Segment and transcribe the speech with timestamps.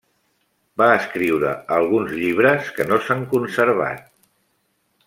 [0.81, 4.07] Va escriure alguns llibres que no s'han conservat.